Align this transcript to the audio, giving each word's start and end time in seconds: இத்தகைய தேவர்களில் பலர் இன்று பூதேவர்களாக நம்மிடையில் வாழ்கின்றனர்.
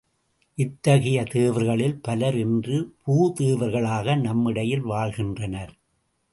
இத்தகைய 0.57 1.23
தேவர்களில் 1.31 1.93
பலர் 2.01 2.37
இன்று 2.37 2.77
பூதேவர்களாக 3.05 4.15
நம்மிடையில் 4.21 4.85
வாழ்கின்றனர். 4.85 5.73